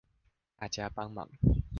[0.57, 1.29] 大家幫忙